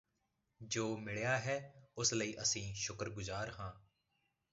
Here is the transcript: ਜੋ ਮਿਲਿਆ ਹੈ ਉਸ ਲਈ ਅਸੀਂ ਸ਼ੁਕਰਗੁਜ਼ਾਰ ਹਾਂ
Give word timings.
ਜੋ 0.61 0.85
ਮਿਲਿਆ 0.97 1.37
ਹੈ 1.37 1.57
ਉਸ 1.97 2.13
ਲਈ 2.13 2.33
ਅਸੀਂ 2.41 2.73
ਸ਼ੁਕਰਗੁਜ਼ਾਰ 2.75 3.51
ਹਾਂ 3.59 3.71